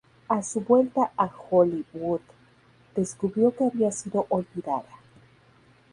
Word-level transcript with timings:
A 0.29 0.41
su 0.41 0.61
vuelta 0.61 1.11
a 1.15 1.29
Hollywood 1.51 2.21
descubrió 2.95 3.55
que 3.55 3.65
había 3.65 3.91
sido 3.91 4.25
olvidada. 4.29 4.89